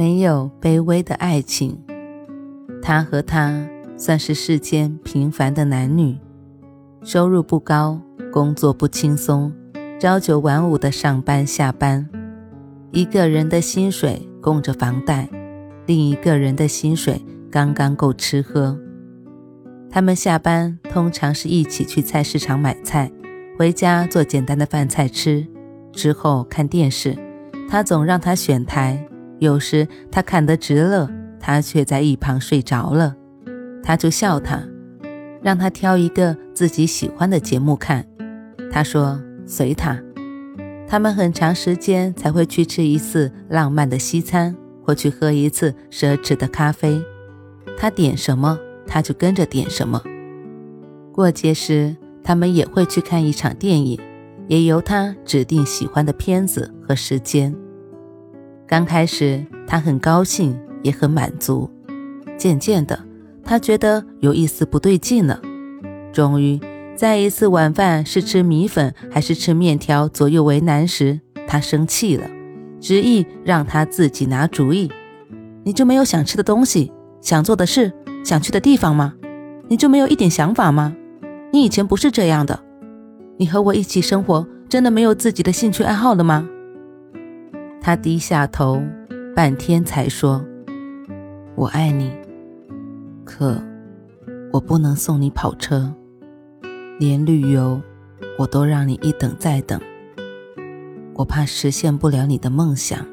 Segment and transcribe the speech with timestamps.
[0.00, 1.78] 没有卑微的爱情，
[2.80, 6.16] 他和她算是世间平凡的男女，
[7.02, 8.00] 收入不高，
[8.32, 9.52] 工作不轻松，
[10.00, 12.08] 朝九晚五的上班下班，
[12.92, 15.28] 一个人的薪水供着房贷，
[15.84, 18.78] 另一个人的薪水刚刚够吃喝。
[19.90, 23.12] 他们下班通常是一起去菜市场买菜，
[23.58, 25.46] 回家做简单的饭菜吃，
[25.92, 27.14] 之后看电视，
[27.68, 29.06] 他总让他选台。
[29.40, 33.16] 有时他看得直乐，他却在一旁睡着了，
[33.82, 34.62] 他就笑他，
[35.42, 38.06] 让他挑一个自己喜欢的节目看。
[38.70, 40.00] 他说随他。
[40.86, 47.00] 他们很长时间才会去吃一次浪漫的西餐，或去喝一次奢侈的咖啡。
[47.78, 50.02] 他点什么，他就跟着点什么。
[51.12, 53.98] 过节时，他们也会去看一场电影，
[54.48, 57.54] 也由他指定喜欢的片子和时间。
[58.70, 61.68] 刚开始，他很高兴，也很满足。
[62.38, 62.96] 渐渐的，
[63.42, 65.40] 他觉得有一丝不对劲了。
[66.12, 66.60] 终于，
[66.94, 72.30] 在一次晚饭是吃米粉还是吃面条左右为难时，他生气了，
[72.80, 74.88] 执意让他自己拿主意。
[75.64, 77.92] 你就没有想吃的东西、想做的事、
[78.24, 79.14] 想去的地方吗？
[79.66, 80.94] 你就没有一点想法吗？
[81.52, 82.60] 你以前不是这样的。
[83.36, 86.48] 你和我一起生活，真的没有自己的兴趣爱好了吗？
[87.82, 88.82] 他低下头，
[89.34, 90.44] 半天才说
[91.56, 92.12] ：“我爱你，
[93.24, 93.58] 可
[94.52, 95.92] 我不能送你跑车，
[96.98, 97.80] 连旅游
[98.38, 99.80] 我都让你一等再等。
[101.14, 103.04] 我怕实现不了你的梦想，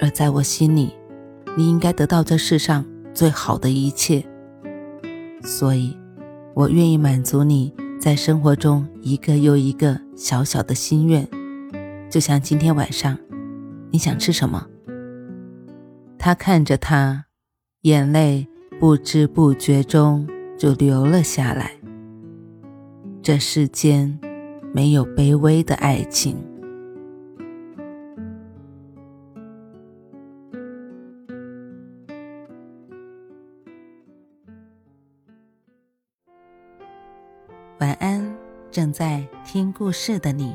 [0.00, 0.94] 而在我心里，
[1.56, 4.24] 你应该得到这世上最好的一切。
[5.42, 5.96] 所以，
[6.54, 11.28] 我愿意满足你在生活中一个又一个小小的心愿。”
[12.10, 13.18] 就像今天晚上，
[13.90, 14.66] 你想吃什么？
[16.18, 17.26] 他看着他，
[17.82, 18.48] 眼泪
[18.80, 20.26] 不知不觉中
[20.56, 21.72] 就流了下来。
[23.22, 24.18] 这世间
[24.72, 26.36] 没有卑微的爱情。
[37.80, 38.34] 晚安，
[38.70, 40.54] 正在听故事的你。